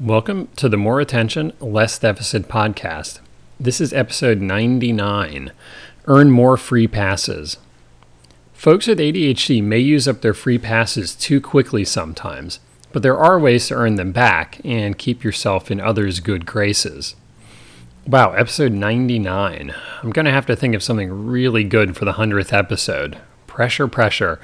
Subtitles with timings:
[0.00, 3.18] Welcome to the More Attention, Less Deficit podcast.
[3.58, 5.50] This is episode 99
[6.06, 7.56] Earn More Free Passes.
[8.52, 12.60] Folks with ADHD may use up their free passes too quickly sometimes,
[12.92, 17.16] but there are ways to earn them back and keep yourself in others' good graces.
[18.06, 19.74] Wow, episode 99.
[20.00, 23.18] I'm going to have to think of something really good for the 100th episode.
[23.48, 24.38] Pressure, pressure.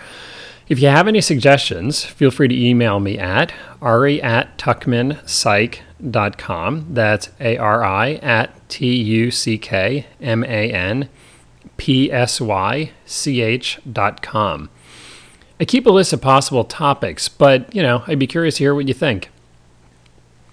[0.67, 3.53] If you have any suggestions, feel free to email me at
[3.83, 6.95] ari at tuckmanpsych.com.
[6.95, 11.11] That's A R I at T U C K M A N
[11.77, 14.71] P S Y C H dot com.
[15.61, 18.75] I keep a list of possible topics, but, you know, I'd be curious to hear
[18.75, 19.31] what you think.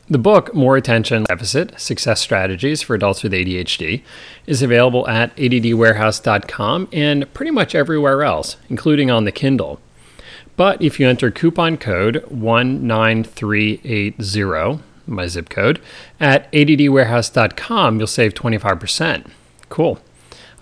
[0.09, 4.03] The book, More Attention Deficit Success Strategies for Adults with ADHD,
[4.45, 9.79] is available at addwarehouse.com and pretty much everywhere else, including on the Kindle.
[10.55, 15.81] But if you enter coupon code 19380, my zip code,
[16.19, 19.27] at addwarehouse.com, you'll save 25%.
[19.69, 19.99] Cool.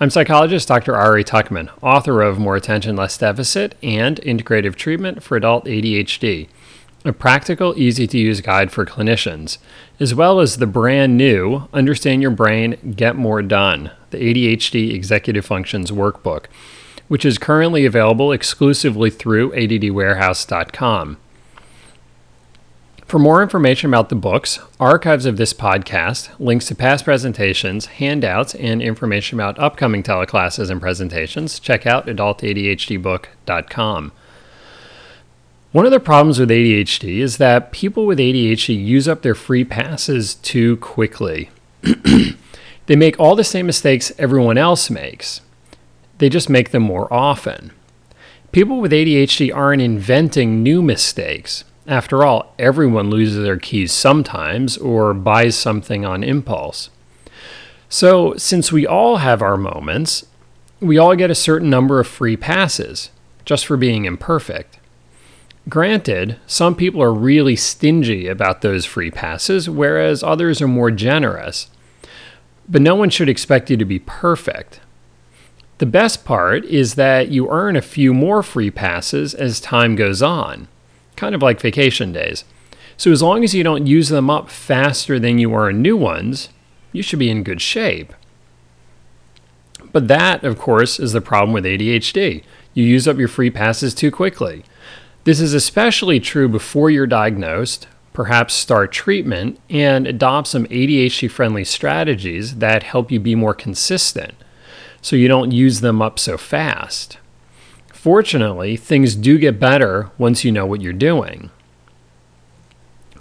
[0.01, 0.95] I'm psychologist Dr.
[0.95, 6.47] Ari Tuckman, author of More Attention, Less Deficit and Integrative Treatment for Adult ADHD,
[7.03, 9.57] a practical, easy to use guide for clinicians,
[9.99, 15.45] as well as the brand new Understand Your Brain, Get More Done, the ADHD Executive
[15.45, 16.45] Functions Workbook
[17.09, 21.17] which is currently available exclusively through addwarehouse.com.
[23.09, 28.53] For more information about the books, archives of this podcast, links to past presentations, handouts,
[28.53, 34.11] and information about upcoming teleclasses and presentations, check out adultadhdbook.com.
[35.71, 39.63] One of the problems with ADHD is that people with ADHD use up their free
[39.63, 41.49] passes too quickly.
[42.85, 45.41] they make all the same mistakes everyone else makes.
[46.19, 47.71] They just make them more often.
[48.51, 51.63] People with ADHD aren't inventing new mistakes.
[51.87, 56.89] After all, everyone loses their keys sometimes or buys something on impulse.
[57.89, 60.25] So, since we all have our moments,
[60.79, 63.09] we all get a certain number of free passes
[63.45, 64.77] just for being imperfect.
[65.67, 71.67] Granted, some people are really stingy about those free passes, whereas others are more generous.
[72.67, 74.79] But no one should expect you to be perfect.
[75.79, 80.21] The best part is that you earn a few more free passes as time goes
[80.21, 80.67] on,
[81.15, 82.43] kind of like vacation days.
[82.97, 86.49] So as long as you don't use them up faster than you earn new ones,
[86.91, 88.13] you should be in good shape.
[89.93, 92.43] But that, of course, is the problem with ADHD.
[92.73, 94.65] You use up your free passes too quickly.
[95.23, 101.63] This is especially true before you're diagnosed, perhaps start treatment, and adopt some ADHD friendly
[101.63, 104.33] strategies that help you be more consistent
[105.01, 107.17] so you don't use them up so fast.
[107.93, 111.49] Fortunately, things do get better once you know what you're doing.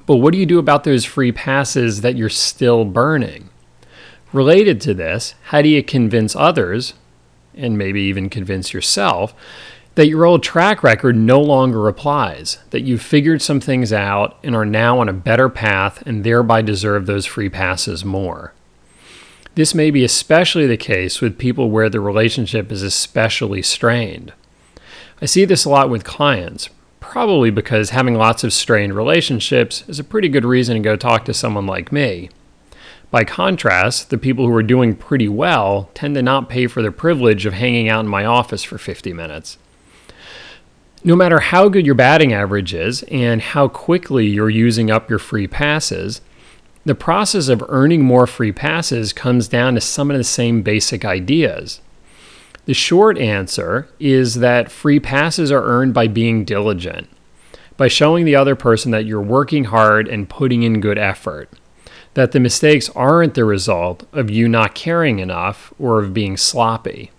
[0.07, 3.51] But what do you do about those free passes that you're still burning?
[4.33, 6.95] Related to this, how do you convince others,
[7.55, 9.35] and maybe even convince yourself,
[9.97, 14.55] that your old track record no longer applies, that you've figured some things out and
[14.55, 18.55] are now on a better path and thereby deserve those free passes more?
[19.59, 24.33] This may be especially the case with people where the relationship is especially strained.
[25.21, 26.71] I see this a lot with clients,
[27.01, 31.25] probably because having lots of strained relationships is a pretty good reason to go talk
[31.25, 32.31] to someone like me.
[33.11, 36.93] By contrast, the people who are doing pretty well tend to not pay for the
[36.93, 39.59] privilege of hanging out in my office for 50 minutes.
[41.03, 45.19] No matter how good your batting average is and how quickly you're using up your
[45.19, 46.21] free passes,
[46.89, 51.05] the process of earning more free passes comes down to some of the same basic
[51.05, 51.83] ideas.
[52.65, 57.11] The short answer is that free passes are earned by being diligent,
[57.77, 61.51] by showing the other person that you're working hard and putting in good effort,
[62.15, 67.11] that the mistakes aren't the result of you not caring enough or of being sloppy.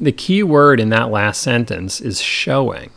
[0.00, 2.90] The key word in that last sentence is showing.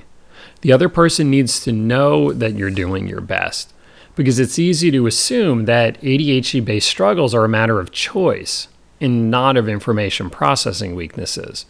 [0.62, 3.73] The other person needs to know that you're doing your best
[4.16, 8.68] because it's easy to assume that ADHD based struggles are a matter of choice
[9.02, 11.66] and not of information processing weaknesses.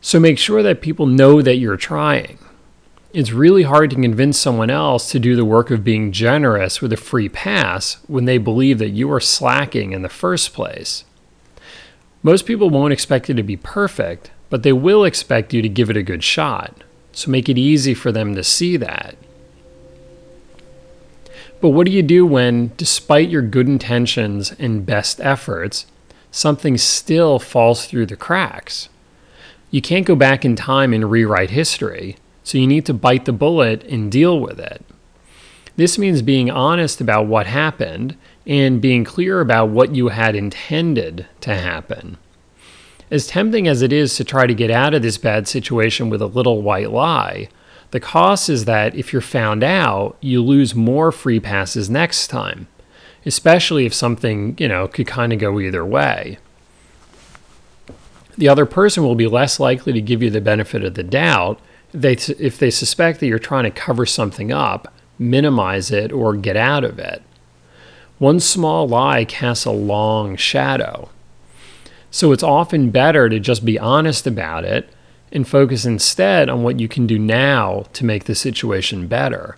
[0.00, 2.38] So make sure that people know that you're trying.
[3.12, 6.92] It's really hard to convince someone else to do the work of being generous with
[6.92, 11.04] a free pass when they believe that you are slacking in the first place.
[12.22, 15.88] Most people won't expect you to be perfect, but they will expect you to give
[15.88, 16.84] it a good shot.
[17.12, 19.16] So make it easy for them to see that.
[21.60, 25.86] But what do you do when, despite your good intentions and best efforts,
[26.30, 28.88] something still falls through the cracks?
[29.70, 33.32] You can't go back in time and rewrite history, so you need to bite the
[33.32, 34.84] bullet and deal with it.
[35.76, 41.26] This means being honest about what happened and being clear about what you had intended
[41.42, 42.16] to happen.
[43.10, 46.20] As tempting as it is to try to get out of this bad situation with
[46.20, 47.48] a little white lie,
[47.90, 52.68] the cost is that if you're found out, you lose more free passes next time,
[53.24, 56.38] especially if something, you know, could kind of go either way.
[58.36, 61.60] The other person will be less likely to give you the benefit of the doubt
[61.92, 66.56] they, if they suspect that you're trying to cover something up, minimize it, or get
[66.56, 67.22] out of it.
[68.18, 71.08] One small lie casts a long shadow.
[72.10, 74.88] So it's often better to just be honest about it
[75.32, 79.56] and focus instead on what you can do now to make the situation better.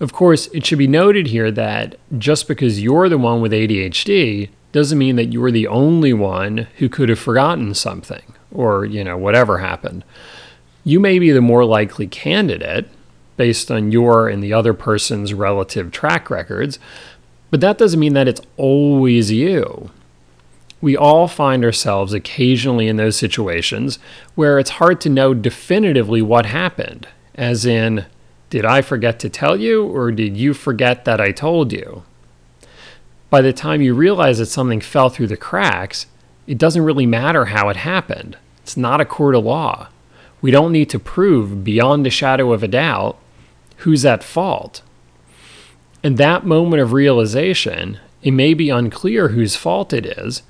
[0.00, 4.48] Of course, it should be noted here that just because you're the one with ADHD
[4.72, 9.16] doesn't mean that you're the only one who could have forgotten something or, you know,
[9.16, 10.04] whatever happened.
[10.84, 12.88] You may be the more likely candidate
[13.36, 16.78] based on your and the other person's relative track records,
[17.50, 19.90] but that doesn't mean that it's always you
[20.82, 24.00] we all find ourselves occasionally in those situations
[24.34, 27.06] where it's hard to know definitively what happened,
[27.36, 28.04] as in,
[28.50, 32.02] did I forget to tell you, or did you forget that I told you?
[33.30, 36.06] By the time you realize that something fell through the cracks,
[36.48, 38.36] it doesn't really matter how it happened.
[38.62, 39.86] It's not a court of law.
[40.42, 43.16] We don't need to prove beyond a shadow of a doubt
[43.78, 44.82] who's at fault.
[46.02, 50.42] In that moment of realization, it may be unclear whose fault it is,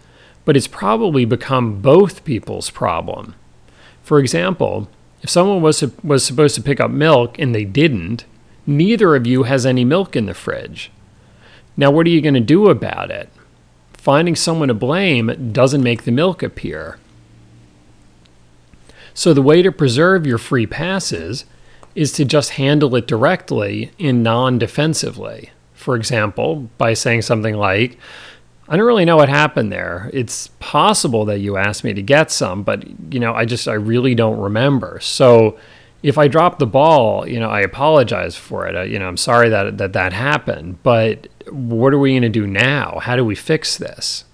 [0.45, 3.35] but it's probably become both people's problem.
[4.03, 4.89] For example,
[5.23, 8.25] if someone was, was supposed to pick up milk and they didn't,
[8.67, 10.91] neither of you has any milk in the fridge.
[11.77, 13.31] Now, what are you going to do about it?
[13.95, 16.99] Finding someone to blame doesn't make the milk appear.
[19.15, 21.45] So, the way to preserve your free passes
[21.95, 25.51] is to just handle it directly and non defensively.
[25.75, 27.99] For example, by saying something like,
[28.73, 30.09] I don't really know what happened there.
[30.15, 33.75] It's possible that you asked me to get some, but you know, I just I
[33.75, 34.99] really don't remember.
[35.03, 35.59] So
[36.03, 38.89] if I drop the ball, you know, I apologize for it.
[38.89, 42.47] you know, I'm sorry that that that happened, but what are we going to do
[42.47, 42.99] now?
[43.03, 44.25] How do we fix this?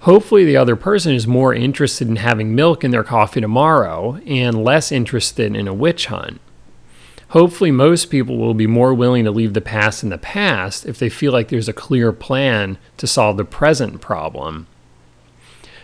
[0.00, 4.62] Hopefully, the other person is more interested in having milk in their coffee tomorrow and
[4.62, 6.40] less interested in a witch hunt.
[7.34, 11.00] Hopefully, most people will be more willing to leave the past in the past if
[11.00, 14.68] they feel like there's a clear plan to solve the present problem.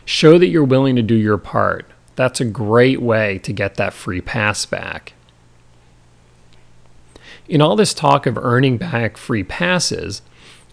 [0.04, 1.86] Show that you're willing to do your part.
[2.14, 5.14] That's a great way to get that free pass back.
[7.48, 10.22] In all this talk of earning back free passes,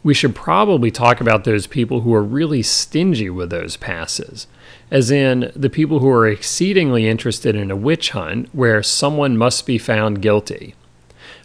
[0.08, 4.48] we should probably talk about those people who are really stingy with those passes
[4.90, 9.66] as in the people who are exceedingly interested in a witch hunt where someone must
[9.66, 10.76] be found guilty.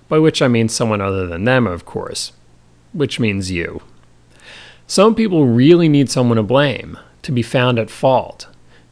[0.08, 2.30] By which I mean someone other than them, of course,
[2.92, 3.82] which means you.
[4.86, 8.46] Some people really need someone to blame, to be found at fault,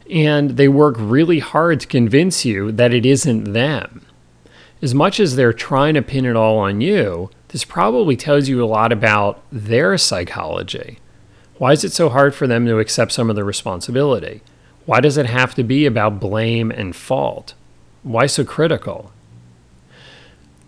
[0.09, 4.05] and they work really hard to convince you that it isn't them.
[4.81, 8.63] As much as they're trying to pin it all on you, this probably tells you
[8.63, 10.99] a lot about their psychology
[11.61, 14.41] why is it so hard for them to accept some of the responsibility?
[14.87, 17.53] Why does it have to be about blame and fault?
[18.01, 19.11] Why so critical?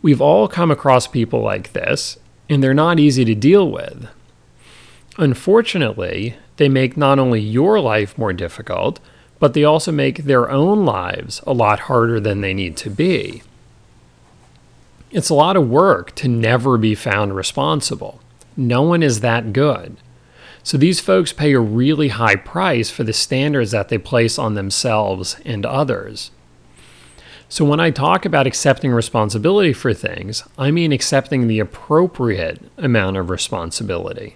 [0.03, 4.07] We've all come across people like this, and they're not easy to deal with.
[5.17, 8.99] Unfortunately, they make not only your life more difficult,
[9.39, 13.41] but they also make their own lives a lot harder than they need to be.
[15.13, 18.19] It's a lot of work to never be found responsible.
[18.57, 19.95] No one is that good.
[20.63, 24.55] So these folks pay a really high price for the standards that they place on
[24.55, 26.31] themselves and others.
[27.47, 33.17] So when I talk about accepting responsibility for things, I mean accepting the appropriate amount
[33.17, 34.35] of responsibility.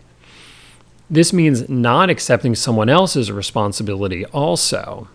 [1.10, 5.08] This means not accepting someone else's responsibility also.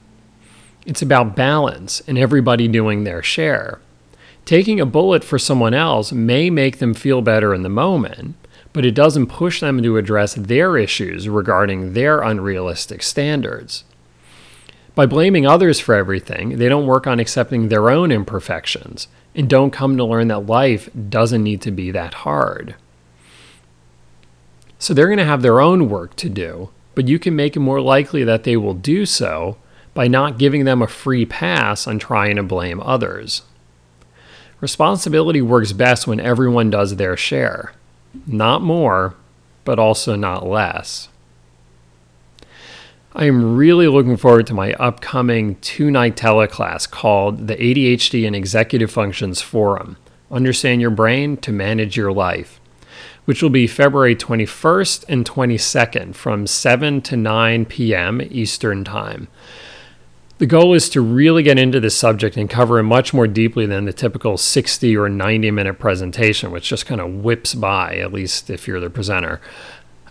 [0.87, 3.79] It's about balance and everybody doing their share.
[4.45, 8.35] Taking a bullet for someone else may make them feel better in the moment,
[8.73, 13.85] but it doesn't push them to address their issues regarding their unrealistic standards.
[14.95, 19.71] By blaming others for everything, they don't work on accepting their own imperfections and don't
[19.71, 22.75] come to learn that life doesn't need to be that hard.
[24.79, 27.61] So they're going to have their own work to do, but you can make it
[27.61, 29.57] more likely that they will do so
[29.95, 33.43] by not giving them a free pass on trying to blame others.
[34.63, 37.73] Responsibility works best when everyone does their share.
[38.29, 39.17] Not more,
[39.65, 41.09] but also not less.
[43.13, 48.37] I am really looking forward to my upcoming two night teleclass called the ADHD and
[48.37, 49.97] Executive Functions Forum,
[50.31, 52.61] Understand Your Brain to Manage Your Life,
[53.25, 58.23] which will be February 21st and 22nd from 7 to 9 p.m.
[58.31, 59.27] Eastern Time.
[60.43, 63.65] The goal is to really get into this subject and cover it much more deeply
[63.65, 68.13] than the typical 60 or 90 minute presentation, which just kind of whips by, at
[68.13, 69.41] least if you're the presenter.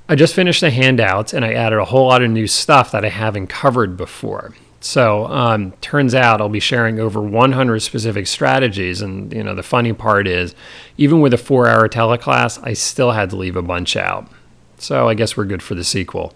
[0.08, 3.04] I just finished the handouts and I added a whole lot of new stuff that
[3.04, 4.56] I haven't covered before.
[4.80, 9.02] So, um, turns out I'll be sharing over 100 specific strategies.
[9.02, 10.56] And, you know, the funny part is,
[10.96, 14.32] even with a four hour teleclass, I still had to leave a bunch out.
[14.78, 16.34] So, I guess we're good for the sequel.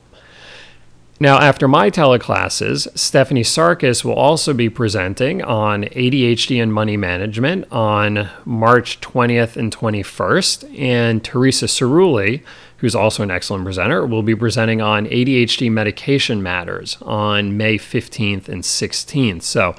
[1.17, 7.71] Now, after my teleclasses, Stephanie Sarkis will also be presenting on ADHD and money management
[7.71, 10.77] on March 20th and 21st.
[10.77, 12.43] And Theresa Cerulli,
[12.79, 18.49] who's also an excellent presenter, will be presenting on ADHD medication matters on May 15th
[18.49, 19.43] and 16th.
[19.43, 19.73] So,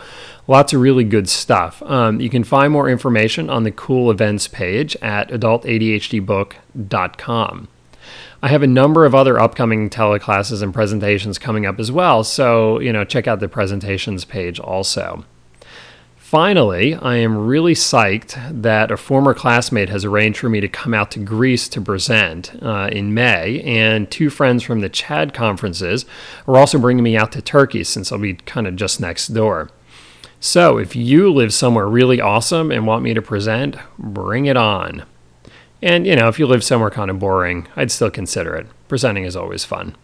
[0.47, 1.83] lots of really good stuff.
[1.83, 7.69] Um, you can find more information on the cool events page at adultadhdbook.com.
[8.43, 12.81] I have a number of other upcoming teleclasses and presentations coming up as well, so
[12.81, 15.25] you know, check out the presentations page also.
[16.17, 20.93] Finally, I am really psyched that a former classmate has arranged for me to come
[20.93, 26.05] out to Greece to present uh, in May, and two friends from the CHADD conferences
[26.49, 29.71] are also bringing me out to Turkey since I'll be kind of just next door.
[30.41, 35.05] So, if you live somewhere really awesome and want me to present, bring it on.
[35.83, 38.67] And, you know, if you live somewhere kind of boring, I'd still consider it.
[38.89, 39.95] Presenting is always fun.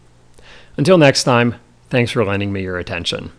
[0.77, 1.55] Until next time,
[1.89, 3.31] thanks for lending me your attention.